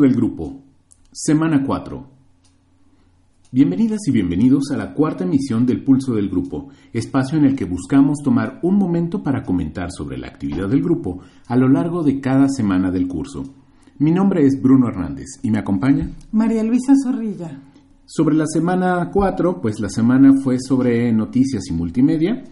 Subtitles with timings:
[0.00, 0.60] Del Grupo,
[1.12, 2.06] Semana 4.
[3.52, 7.64] Bienvenidas y bienvenidos a la cuarta emisión del Pulso del Grupo, espacio en el que
[7.64, 12.20] buscamos tomar un momento para comentar sobre la actividad del grupo a lo largo de
[12.20, 13.44] cada semana del curso.
[13.98, 17.60] Mi nombre es Bruno Hernández y me acompaña María Luisa Zorrilla.
[18.04, 22.42] Sobre la semana 4, pues la semana fue sobre noticias y multimedia.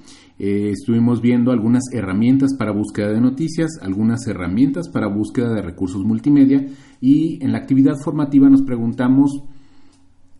[0.45, 6.05] Eh, estuvimos viendo algunas herramientas para búsqueda de noticias, algunas herramientas para búsqueda de recursos
[6.05, 6.67] multimedia
[7.01, 9.45] y en la actividad formativa nos preguntamos,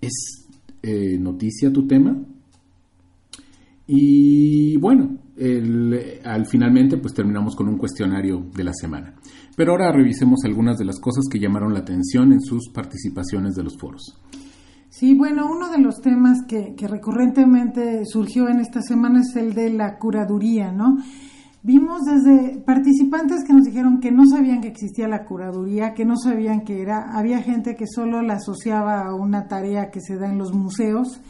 [0.01, 0.49] ¿es
[0.83, 2.21] eh, noticia tu tema?
[3.87, 5.19] Y bueno,
[6.25, 9.15] al finalmente pues terminamos con un cuestionario de la semana.
[9.57, 13.63] Pero ahora revisemos algunas de las cosas que llamaron la atención en sus participaciones de
[13.63, 14.19] los foros.
[14.93, 19.71] Sí, bueno, uno de los temas que, recurrentemente surgió en esta semana es el de
[19.71, 20.99] la curaduría, ¿no?
[21.63, 26.19] Vimos desde participantes que nos dijeron que no sabían que existía la curaduría, que no
[26.19, 30.31] sabían que era, había gente que solo la asociaba a una tarea que se da
[30.31, 31.23] en los museos,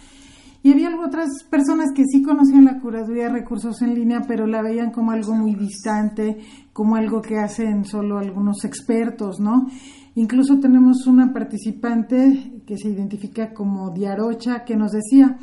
[0.63, 4.63] y había otras personas que sí conocían la curaduría de recursos en línea, pero la
[4.63, 6.39] veían como algo muy distante,
[6.73, 9.67] como algo que hacen solo algunos expertos, ¿no?
[10.15, 15.39] Incluso tenemos una participante que se identifica como Diarocha que nos decía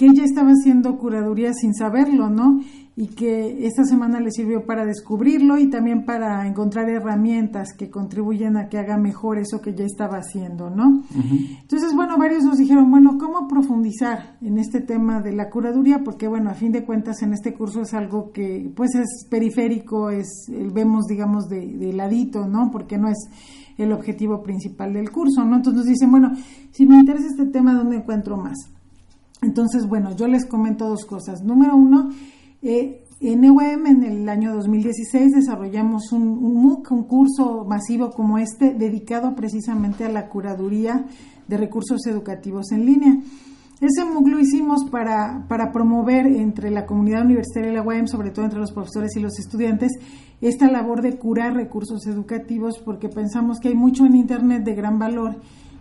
[0.00, 2.62] que ella estaba haciendo curaduría sin saberlo, ¿no?
[2.96, 8.56] Y que esta semana le sirvió para descubrirlo y también para encontrar herramientas que contribuyen
[8.56, 11.02] a que haga mejor eso que ya estaba haciendo, ¿no?
[11.60, 16.02] Entonces, bueno, varios nos dijeron, bueno, ¿cómo profundizar en este tema de la curaduría?
[16.02, 20.08] Porque, bueno, a fin de cuentas en este curso es algo que, pues, es periférico,
[20.08, 22.70] es, vemos, digamos, de, de ladito, ¿no?
[22.70, 23.18] Porque no es
[23.76, 25.56] el objetivo principal del curso, ¿no?
[25.56, 26.32] Entonces nos dicen, bueno,
[26.70, 28.56] si me interesa este tema, ¿dónde encuentro más?
[29.42, 31.42] Entonces, bueno, yo les comento dos cosas.
[31.42, 32.10] Número uno,
[32.62, 38.74] eh, en EUM en el año 2016 desarrollamos un, MOOC, un curso masivo como este,
[38.74, 41.04] dedicado precisamente a la curaduría
[41.46, 43.18] de recursos educativos en línea.
[43.80, 48.30] Ese MOOC lo hicimos para, para promover entre la comunidad universitaria y la UAM, sobre
[48.30, 49.92] todo entre los profesores y los estudiantes,
[50.42, 54.98] esta labor de curar recursos educativos, porque pensamos que hay mucho en Internet de gran
[54.98, 55.36] valor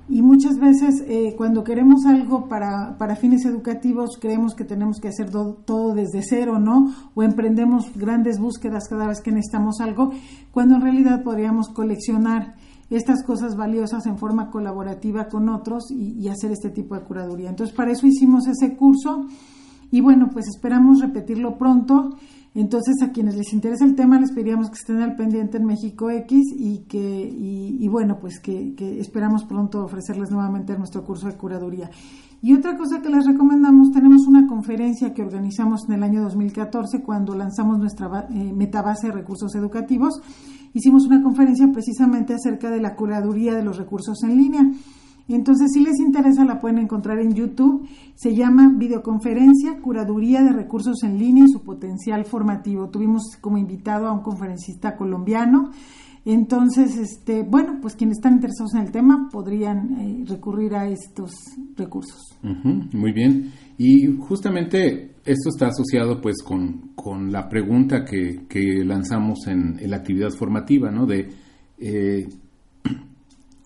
[0.10, 5.10] y muchas veces eh, cuando queremos algo para, para, fines educativos creemos que tenemos que
[5.10, 6.94] hacer todo desde cero, ¿no?
[7.14, 10.12] O emprendemos grandes búsquedas cada vez que necesitamos algo,
[10.52, 12.56] cuando en realidad podríamos coleccionar
[12.90, 17.50] estas cosas valiosas en forma colaborativa con otros y, hacer este tipo de curaduría.
[17.50, 19.28] Entonces, para eso hicimos ese curso
[19.92, 22.18] y bueno, pues esperamos repetirlo pronto.
[22.56, 26.10] Entonces, a quienes les interesa el tema, les pediríamos que estén al pendiente en México
[26.10, 31.92] X y que, y, bueno, pues que, esperamos pronto ofrecerles nuevamente nuestro curso de curaduría.
[32.42, 37.04] Y otra cosa que les recomendamos, tenemos una conferencia que organizamos en el año 2014
[37.04, 40.22] cuando lanzamos nuestra eh, metabase de recursos educativos
[40.74, 44.72] hicimos una conferencia precisamente acerca de la curaduría de los recursos en línea.
[45.36, 47.88] Entonces, si les interesa, la pueden encontrar en YouTube.
[48.16, 52.90] Se llama Videoconferencia Curaduría de Recursos en Línea y su potencial formativo.
[52.90, 55.72] Tuvimos como invitado a un conferencista colombiano.
[56.26, 61.32] Entonces, este, bueno, pues quienes están interesados en el tema podrían eh, recurrir a estos
[61.76, 62.38] recursos.
[62.42, 63.52] muy bien.
[63.78, 69.98] Y justamente esto está asociado pues con, con la pregunta que, que lanzamos en, la
[69.98, 71.06] actividad formativa, ¿no?
[71.06, 71.30] De,
[71.78, 72.28] eh,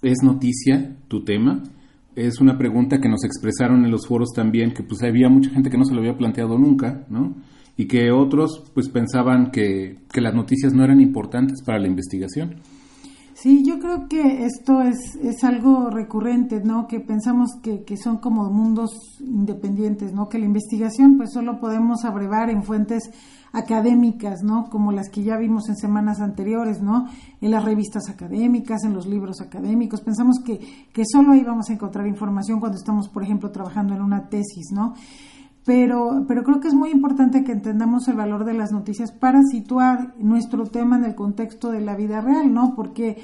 [0.04, 1.64] ¿es noticia tu tema?
[2.16, 5.70] Es una pregunta que nos expresaron en los foros también, que pues había mucha gente
[5.70, 7.36] que no se lo había planteado nunca, ¿no?
[7.76, 12.58] Y que otros pues pensaban que, que las noticias no eran importantes para la investigación.
[13.44, 16.88] Sí, yo creo que esto es, es algo recurrente, ¿no?
[16.88, 20.30] Que pensamos que, que, son como mundos independientes, ¿no?
[20.30, 23.12] Que la investigación pues solo podemos abrevar en fuentes
[23.52, 24.70] académicas, ¿no?
[24.70, 27.10] Como las que ya vimos en semanas anteriores, ¿no?
[27.42, 30.00] En las revistas académicas, en los libros académicos.
[30.00, 30.62] Pensamos que,
[30.94, 34.72] que solo ahí vamos a encontrar información cuando estamos, por ejemplo, trabajando en una tesis,
[34.72, 34.94] ¿no?
[35.66, 39.42] Pero, pero creo que es muy importante que entendamos el valor de las noticias para
[39.44, 42.76] situar nuestro tema en el contexto de la vida real, ¿no?
[42.76, 43.18] Porque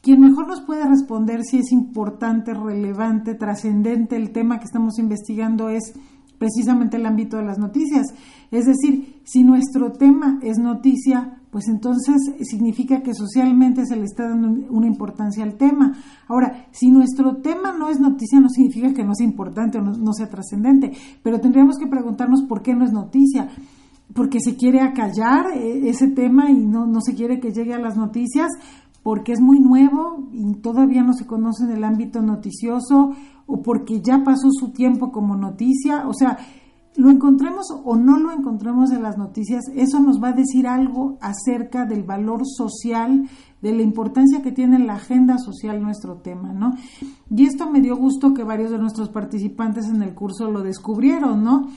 [0.00, 5.68] quien mejor nos puede responder si es importante, relevante, trascendente el tema que estamos investigando
[5.68, 5.92] es
[6.38, 8.06] precisamente el ámbito de las noticias.
[8.50, 14.26] Es decir, si nuestro tema es noticia, pues entonces significa que socialmente se le está
[14.26, 15.92] dando una importancia al tema.
[16.26, 20.12] Ahora, si nuestro tema no es noticia, no significa que no sea importante o no,
[20.14, 23.50] sea trascendente, pero tendríamos que preguntarnos por qué no es noticia.
[24.14, 27.78] Porque se quiere acallar eh, ese tema y no, no se quiere que llegue a
[27.78, 28.48] las noticias,
[29.02, 33.10] porque es muy nuevo y todavía no se conoce en el ámbito noticioso
[33.44, 36.08] o porque ya pasó su tiempo como noticia.
[36.08, 36.38] O sea,
[36.96, 41.16] lo encontremos o no lo encontremos en las noticias, eso nos va a decir algo
[41.20, 43.28] acerca del valor social,
[43.62, 46.74] de la importancia que tiene la agenda social nuestro tema, ¿no?
[47.30, 51.42] Y esto me dio gusto que varios de nuestros participantes en el curso lo descubrieron,
[51.42, 51.68] ¿no?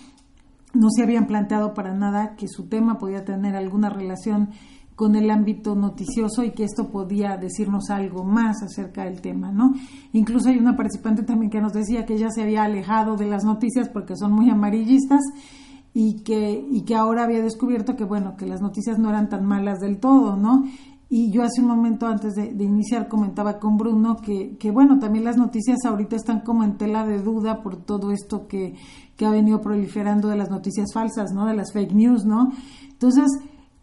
[0.73, 4.50] No se habían planteado para nada que su tema podía tener alguna relación
[4.95, 9.74] con el ámbito noticioso y que esto podía decirnos algo más acerca del tema, ¿no?
[10.13, 13.44] Incluso hay una participante también que nos decía que ella se había alejado de las
[13.44, 15.21] noticias porque son muy amarillistas
[15.94, 19.45] y que, y que ahora había descubierto que, bueno, que las noticias no eran tan
[19.45, 20.63] malas del todo, ¿no?
[21.07, 25.24] Y yo hace un momento antes de, iniciar comentaba con Bruno que, que, bueno, también
[25.24, 28.75] las noticias ahorita están como en tela de duda por todo esto que,
[29.15, 31.45] que ha venido proliferando de las noticias falsas, ¿no?
[31.45, 32.51] De las fake news, ¿no?
[32.89, 33.27] Entonces,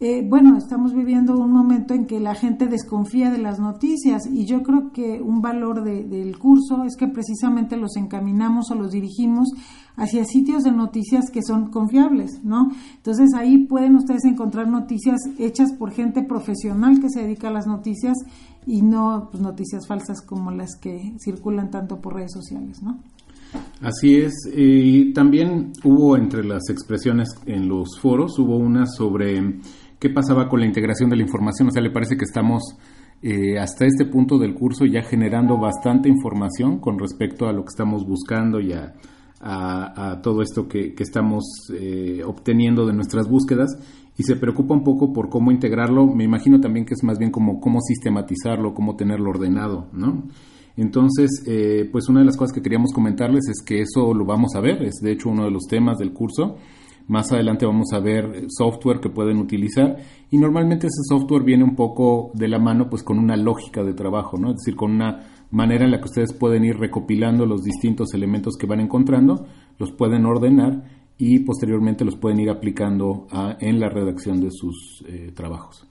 [0.05, 4.45] eh, bueno, estamos viviendo un momento en que la gente desconfía de las noticias y
[4.45, 9.47] yo creo que un valor del curso es que precisamente los encaminamos o los dirigimos
[9.95, 12.69] hacia sitios de noticias que son confiables, ¿no?
[12.97, 17.65] Entonces ahí pueden ustedes encontrar noticias hechas por gente profesional que se dedica a las
[17.65, 18.17] noticias
[18.65, 22.99] y no pues, noticias falsas como las que circulan tanto por redes sociales, ¿no?
[23.81, 29.59] Así es, y también hubo entre las expresiones en los foros, hubo una sobre
[30.03, 31.69] qué pasaba con la integración de la información.
[31.69, 32.61] O sea, le parece que estamos
[33.21, 37.69] eh, hasta este punto del curso ya generando bastante información con respecto a lo que
[37.69, 38.93] estamos buscando y a,
[40.21, 43.77] todo esto que, estamos eh, obteniendo de nuestras búsquedas
[44.17, 46.05] y se preocupa un poco por cómo integrarlo.
[46.05, 50.23] Me imagino también que es más bien como cómo sistematizarlo, cómo tenerlo ordenado, ¿no?
[50.75, 54.55] Entonces, eh, pues una de las cosas que queríamos comentarles es que eso lo vamos
[54.55, 56.57] a ver, es de hecho uno de los temas del curso
[57.07, 59.97] más adelante vamos a ver software que pueden utilizar
[60.29, 63.93] y normalmente ese software viene un poco de la mano pues con una lógica de
[63.93, 64.51] trabajo, ¿no?
[64.51, 68.55] Es decir, con una manera en la que ustedes pueden ir recopilando los distintos elementos
[68.57, 69.45] que van encontrando,
[69.77, 70.83] los pueden ordenar
[71.17, 73.27] y posteriormente los pueden ir aplicando
[73.59, 75.87] en la redacción de sus eh, trabajos.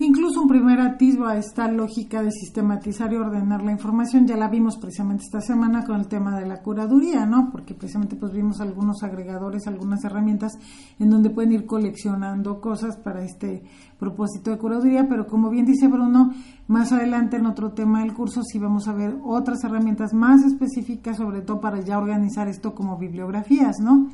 [0.00, 4.46] Incluso un primer atisbo a esta lógica de sistematizar y ordenar la información ya la
[4.46, 7.50] vimos precisamente esta semana con el tema de la curaduría, ¿no?
[7.50, 10.52] Porque precisamente pues vimos algunos agregadores, algunas herramientas
[11.00, 13.64] en donde pueden ir coleccionando cosas para este
[13.98, 16.32] propósito de curaduría, pero como bien dice Bruno,
[16.68, 21.16] más adelante en otro tema del curso sí vamos a ver otras herramientas más específicas,
[21.16, 24.10] sobre todo para ya organizar esto como bibliografías, ¿no?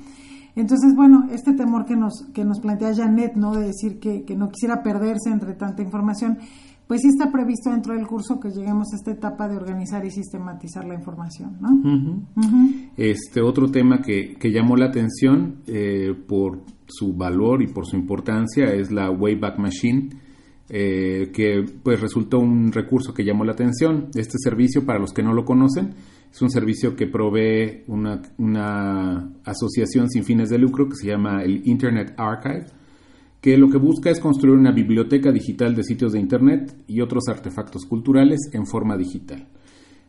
[0.57, 3.55] Entonces, bueno, este temor que nos, que nos plantea Janet, ¿no?
[3.55, 6.39] De decir que, no quisiera perderse entre tanta información,
[6.87, 10.11] pues sí está previsto dentro del curso que lleguemos a esta etapa de organizar y
[10.11, 12.23] sistematizar la información, ¿no?
[12.97, 17.97] Este otro tema que, que llamó la atención eh, por su valor y por su
[17.97, 20.11] importancia es la Wayback Machine,
[20.69, 24.09] eh, que pues resultó un recurso que llamó la atención.
[24.15, 25.95] Este servicio, para los que no lo conocen,
[26.35, 31.63] es un servicio que provee una, asociación sin fines de lucro que se llama el
[31.65, 32.67] Internet Archive,
[33.41, 37.29] que lo que busca es construir una biblioteca digital de sitios de Internet y otros
[37.29, 39.47] artefactos culturales en forma digital.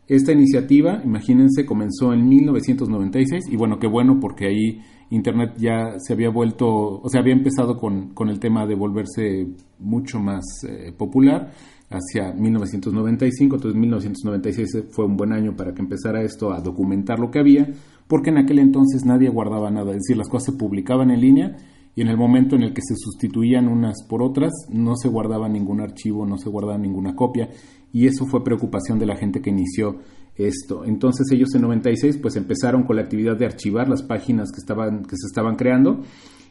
[0.08, 6.14] Esta iniciativa, imagínense, comenzó en 1996 y bueno, qué bueno porque ahí Internet ya se
[6.14, 9.48] había vuelto, o sea, había empezado con, con el tema de volverse
[9.80, 11.52] mucho más eh, popular
[11.90, 17.32] hacia 1995, entonces 1996 fue un buen año para que empezara esto a documentar lo
[17.32, 17.68] que había,
[18.08, 21.56] porque en aquel entonces nadie guardaba nada, es decir, las cosas se publicaban en línea
[21.96, 25.48] y en el momento en el que se sustituían unas por otras no se guardaba
[25.48, 27.50] ningún archivo, no se guardaba ninguna copia
[27.96, 30.00] y eso fue preocupación de la gente que inició
[30.36, 30.84] esto.
[30.84, 35.04] Entonces ellos en 96 pues empezaron con la actividad de archivar las páginas que estaban
[35.04, 36.02] que se estaban creando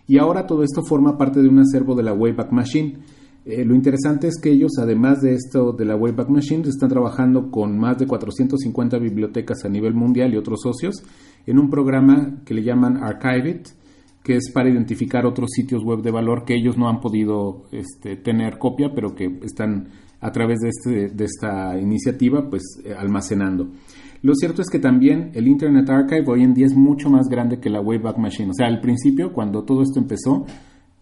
[0.09, 2.99] y ahora todo esto forma parte de un acervo de la Wayback Machine
[3.45, 7.51] eh, lo interesante es que ellos, además de esto de la Wayback Machine, están trabajando
[7.51, 11.03] con más de 450 bibliotecas a nivel mundial y otros socios
[11.47, 13.69] en un programa que le llaman Archive It,
[14.23, 18.17] que es para identificar otros sitios web de valor que ellos no han podido este,
[18.17, 19.89] tener copia, pero que están
[20.25, 23.69] a través de, este, de esta iniciativa pues eh, almacenando.
[24.23, 27.61] Lo cierto es que también el Internet Archive hoy en día es mucho más grande
[27.61, 28.51] que la Wayback Machine.
[28.51, 30.47] O sea, al principio, cuando todo esto empezó,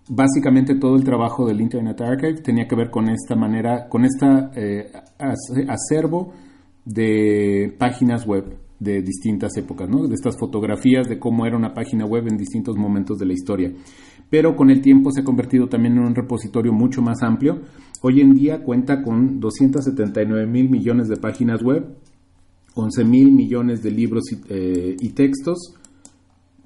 [0.09, 4.51] básicamente todo el trabajo del Internet Archive tenía que ver con esta manera, con esta
[4.57, 4.91] eh,
[5.69, 6.33] acervo
[6.85, 10.09] de páginas web de distintas épocas, ¿no?
[10.09, 13.73] de estas fotografías de cómo era una página web en distintos momentos de la historia.
[14.29, 17.61] Pero con el tiempo se ha convertido también en un repositorio mucho más amplio.
[18.05, 21.87] Hoy en día cuenta con 279 mil millones de páginas web,
[22.75, 25.77] 11 mil millones de libros y, eh, textos,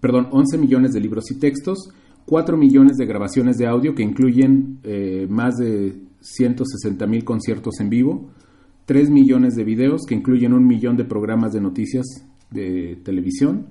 [0.00, 1.90] perdón, 11 millones de libros y textos,
[2.24, 7.90] 4 millones de grabaciones de audio que incluyen eh, más de 160 mil conciertos en
[7.90, 8.30] vivo,
[8.86, 12.06] 3 millones de videos que incluyen un millón de programas de noticias
[12.50, 13.66] de televisión,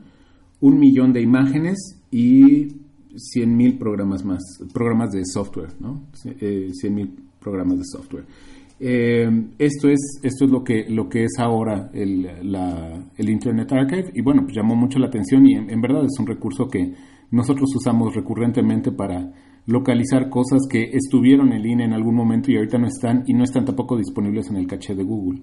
[0.62, 2.75] un millón de imágenes y
[3.15, 6.03] 100 mil programas más, programas de software, ¿no?
[6.13, 8.25] 100 eh, mil programas de software.
[8.78, 14.12] Eh, esto es esto es lo que lo que es ahora el, el Internet Archive
[14.14, 16.94] y bueno pues llamó mucho la atención y en verdad es un recurso que
[17.32, 19.32] nosotros usamos recurrentemente para
[19.66, 23.46] localizar cosas que estuvieron en línea en algún momento y ahorita no están y no
[23.46, 25.42] están tampoco disponibles en el caché de Google.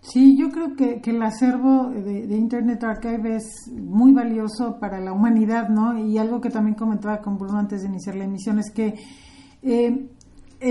[0.00, 5.68] Sí, yo creo que, el acervo de, Internet Archive es muy valioso para la humanidad,
[5.68, 5.98] ¿no?
[5.98, 8.94] Y algo que también comentaba con Bruno antes de iniciar la emisión es que
[9.62, 10.08] eh,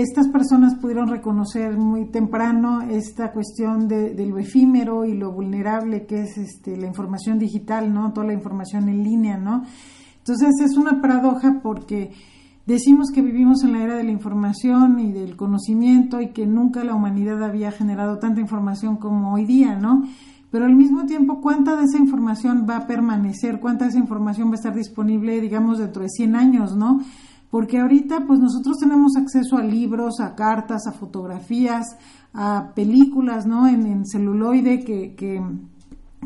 [0.00, 6.22] estas personas pudieron reconocer muy temprano esta cuestión de, lo efímero y lo vulnerable que
[6.22, 8.12] es este, la información digital, ¿no?
[8.12, 9.62] Toda la información en línea, ¿no?
[10.18, 12.12] Entonces es una paradoja porque
[12.66, 16.84] decimos que vivimos en la era de la información y del conocimiento y que nunca
[16.84, 20.02] la humanidad había generado tanta información como hoy día, ¿no?
[20.50, 23.60] Pero al mismo tiempo, ¿cuánta de esa información va a permanecer?
[23.60, 27.00] ¿Cuánta de esa información va a estar disponible, digamos, dentro de 100 años, ¿no?
[27.50, 31.84] Porque ahorita, pues nosotros tenemos acceso a libros, a cartas, a fotografías,
[32.34, 33.66] a películas, ¿no?
[33.66, 35.42] En, en celuloide que, que,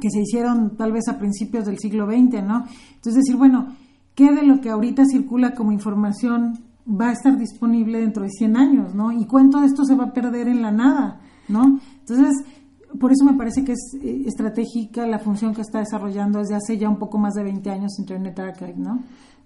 [0.01, 2.65] que se hicieron tal vez a principios del siglo XX, ¿no?
[2.95, 3.77] Entonces decir, bueno,
[4.15, 6.59] qué de lo que ahorita circula como información
[6.89, 9.13] va a estar disponible dentro de 100 años, ¿no?
[9.13, 11.79] Y cuánto de esto se va a perder en la nada, ¿no?
[12.01, 12.45] Entonces,
[12.99, 16.79] por eso me parece que es eh, estratégica la función que está desarrollando desde hace
[16.79, 19.01] ya un poco más de 20 años Internet Archive, ¿no?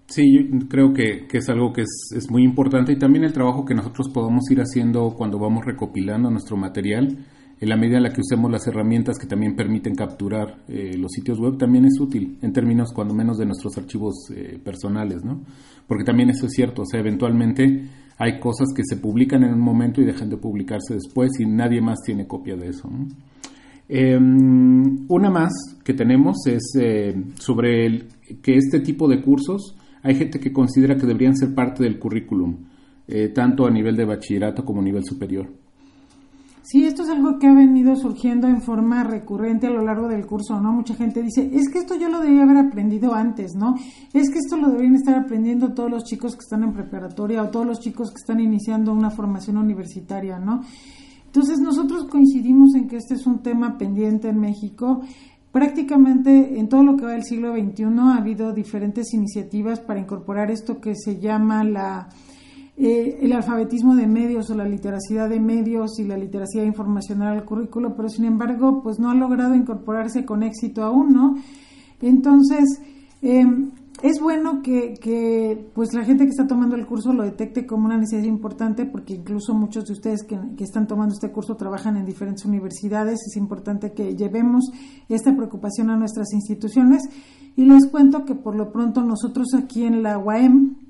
[0.07, 3.33] Sí, yo creo que, que es algo que es, es, muy importante y también el
[3.33, 7.17] trabajo que nosotros podemos ir haciendo cuando vamos recopilando nuestro material
[7.59, 11.11] en la medida en la que usemos las herramientas que también permiten capturar eh, los
[11.11, 15.41] sitios web, también es útil en términos cuando menos de nuestros archivos eh, personales, ¿no?
[15.87, 17.85] Porque también eso es cierto, o sea, eventualmente
[18.17, 21.81] hay cosas que se publican en un momento y dejan de publicarse después y nadie
[21.81, 22.89] más tiene copia de eso.
[23.87, 25.51] Em, una más
[25.83, 28.07] que tenemos es eh, sobre el,
[28.41, 32.55] que este tipo de cursos hay gente que considera que deberían ser parte del currículum,
[33.33, 35.51] tanto a nivel de bachillerato como a nivel superior.
[36.67, 40.25] Sí, esto es algo que ha venido surgiendo en forma recurrente a lo largo del
[40.25, 40.73] curso, ¿no?
[40.73, 43.75] Mucha gente dice, es que esto yo lo debía haber aprendido antes, ¿no?
[44.13, 47.49] Es que esto lo deberían estar aprendiendo todos los chicos que están en preparatoria o
[47.49, 50.61] todos los chicos que están iniciando una formación universitaria, ¿no?
[51.25, 55.01] Entonces nosotros coincidimos en que este es un tema pendiente en México.
[55.55, 60.51] Prácticamente en todo lo que va del siglo XXI ha habido diferentes iniciativas para incorporar
[60.51, 62.09] esto que se llama la
[62.75, 67.45] eh, el alfabetismo de medios o la literacidad de medios y la literacidad informacional al
[67.45, 71.37] currículo, pero sin embargo, pues no ha logrado incorporarse con éxito aún, ¿no?
[72.01, 72.81] Entonces,
[73.21, 73.71] em,
[74.03, 77.85] es bueno que, que, pues la gente que está tomando el curso lo detecte como
[77.85, 81.97] una necesidad importante porque incluso muchos de ustedes que, que, están tomando este curso trabajan
[81.97, 83.19] en diferentes universidades.
[83.25, 84.65] Es importante que llevemos
[85.07, 87.03] esta preocupación a nuestras instituciones
[87.55, 90.84] y les cuento que por lo pronto nosotros aquí en la UAM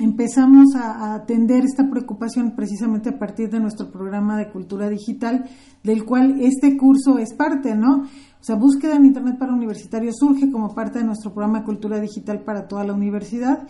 [0.00, 5.44] empezamos a, atender esta preocupación precisamente a partir de nuestro programa de cultura digital,
[5.82, 8.02] del cual este curso es parte, ¿no?
[8.02, 12.00] O sea, búsqueda en Internet para universitarios surge como parte de nuestro programa de cultura
[12.00, 13.66] digital para toda la universidad.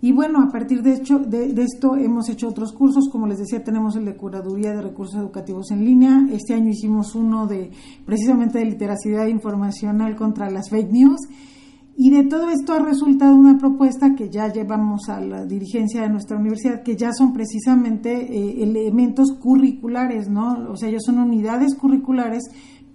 [0.00, 3.64] Y bueno, a partir de, hecho, de, esto hemos hecho otros cursos, como les decía,
[3.64, 6.26] tenemos el de curaduría de recursos educativos en línea.
[6.30, 7.70] Este año hicimos uno de
[8.04, 11.20] precisamente de literacidad informacional contra las fake news
[11.96, 16.08] y de todo esto ha resultado una propuesta que ya llevamos a la dirigencia de
[16.08, 20.70] nuestra universidad, que ya son precisamente eh, elementos curriculares, ¿no?
[20.70, 22.42] O sea, ya son unidades curriculares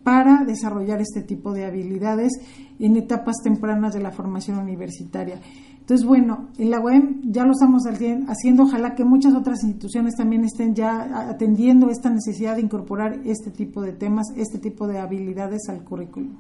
[0.03, 2.33] para desarrollar este tipo de habilidades
[2.79, 5.39] en etapas tempranas de la formación universitaria.
[5.89, 10.45] Entonces, bueno, en la UEM ya lo estamos haciendo, ojalá que muchas otras instituciones también
[10.45, 15.67] estén ya atendiendo esta necesidad de incorporar este tipo de temas, este tipo de habilidades
[15.67, 16.35] al currículum.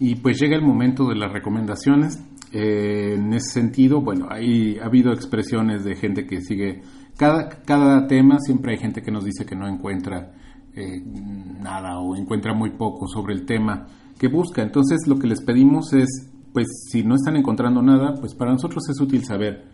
[0.00, 2.20] Y pues llega el momento de las recomendaciones.
[2.52, 6.82] Eh, en ese sentido, bueno, hay, ha habido expresiones de gente que sigue
[7.16, 10.32] cada, cada tema, siempre hay gente que nos dice que no encuentra
[10.74, 13.86] eh, nada o encuentra muy poco sobre el tema
[14.18, 14.62] que busca.
[14.62, 18.88] Entonces, lo que les pedimos es pues si no están encontrando nada, pues para nosotros
[18.88, 19.64] es útil saber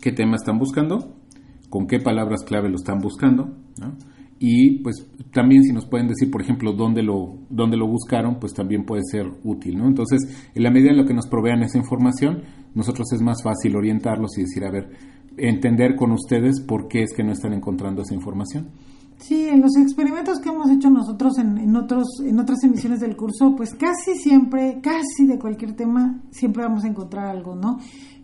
[0.00, 1.16] qué tema están buscando,
[1.70, 3.56] con qué palabras clave lo están buscando,
[4.38, 8.52] y pues también si nos pueden decir, por ejemplo, dónde lo, dónde lo buscaron, pues
[8.52, 9.86] también puede ser útil, ¿no?
[9.86, 12.42] Entonces, en la medida en lo que nos provean esa información,
[12.74, 14.90] nosotros es más fácil orientarlos y decir, a ver,
[15.36, 18.70] entender con ustedes por qué es que no están encontrando esa información.
[19.18, 23.16] Sí, en los experimentos que hemos hecho nosotros en, en, otros, en otras emisiones del
[23.16, 27.78] curso, pues casi siempre, casi de cualquier tema, siempre vamos a encontrar algo, ¿no?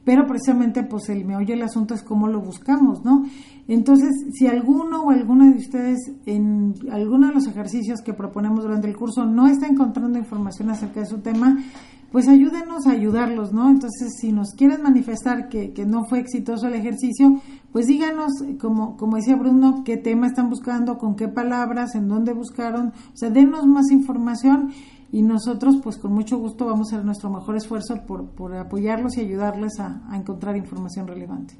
[0.04, 3.24] Pero precisamente, pues el meollo del asunto es cómo lo buscamos, ¿no?
[3.68, 8.88] Entonces, si alguno o alguna de ustedes en alguno de los ejercicios que proponemos durante
[8.88, 11.56] el curso no está encontrando información acerca de su tema,
[12.10, 13.70] pues ayúdenos a ayudarlos, ¿no?
[13.70, 17.40] Entonces, si nos quieren manifestar que, que no fue exitoso el ejercicio,
[17.72, 22.32] pues díganos, como, como decía Bruno, qué tema están buscando, con qué palabras, en dónde
[22.32, 24.72] buscaron, o sea, denos más información
[25.12, 29.16] y nosotros, pues con mucho gusto, vamos a hacer nuestro mejor esfuerzo por, por apoyarlos
[29.16, 31.54] y ayudarles a, a encontrar información relevante.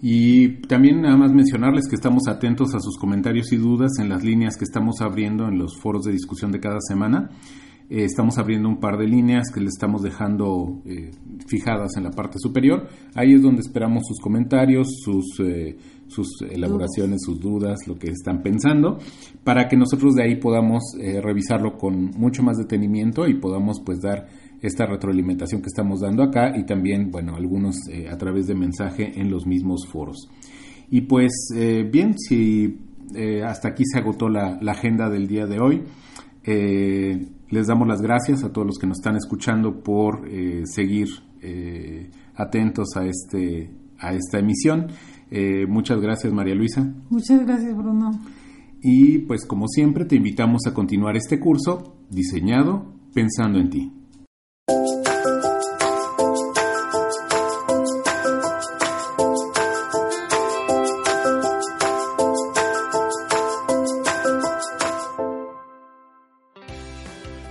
[0.00, 4.22] Y también nada más mencionarles que estamos atentos a sus comentarios y dudas en las
[4.22, 7.30] líneas que estamos abriendo en los foros de discusión de cada semana.
[7.88, 11.12] Eh, estamos abriendo un par de líneas que le estamos dejando eh,
[11.46, 12.88] fijadas en la parte superior.
[13.14, 15.76] Ahí es donde esperamos sus comentarios, sus, eh,
[16.08, 18.98] sus elaboraciones, sus dudas, lo que están pensando,
[19.44, 20.82] para que nosotros de ahí podamos
[21.22, 24.26] revisarlo con mucho más detenimiento y podamos pues dar
[24.62, 27.76] esta retroalimentación que estamos dando acá y también, bueno, algunos
[28.10, 30.28] a través de mensaje en los mismos foros.
[30.90, 31.32] Y pues
[31.90, 32.78] bien, si
[33.44, 35.82] hasta aquí se agotó la, la, agenda del día de hoy.
[36.48, 41.08] Eh, les damos las gracias a todos los que nos están escuchando por eh, seguir
[41.40, 44.88] eh, atentos a, este, a esta emisión.
[45.30, 46.92] Eh, muchas gracias, María Luisa.
[47.10, 48.10] Muchas gracias, Bruno.
[48.82, 53.92] Y pues como siempre te invitamos a continuar este curso diseñado pensando en ti.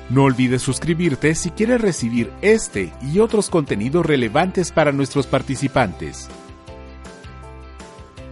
[0.09, 6.27] No olvides suscribirte si quieres recibir este y otros contenidos relevantes para nuestros participantes.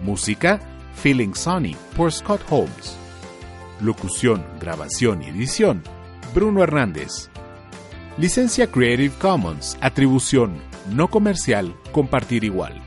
[0.03, 0.59] Música
[0.95, 2.95] Feeling Sunny por Scott Holmes.
[3.81, 5.81] Locución, grabación y edición
[6.35, 7.29] Bruno Hernández.
[8.19, 12.83] Licencia Creative Commons, atribución no comercial, compartir igual.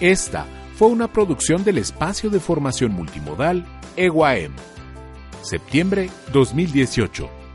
[0.00, 3.64] Esta fue una producción del espacio de formación multimodal
[3.96, 4.52] EGUAEM
[5.48, 7.47] septiembre 2018.